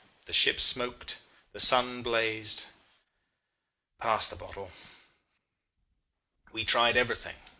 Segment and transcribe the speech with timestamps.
[0.25, 1.19] The ship smoked,
[1.51, 2.69] the sun blazed....
[3.99, 4.71] Pass the bottle.
[6.51, 7.37] "We tried everything.